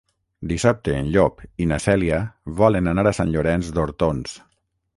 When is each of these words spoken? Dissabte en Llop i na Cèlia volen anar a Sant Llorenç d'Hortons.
Dissabte 0.51 0.95
en 0.99 1.11
Llop 1.15 1.43
i 1.65 1.67
na 1.73 1.79
Cèlia 1.83 2.19
volen 2.63 2.89
anar 2.93 3.07
a 3.11 3.15
Sant 3.19 3.35
Llorenç 3.35 3.73
d'Hortons. 3.77 4.35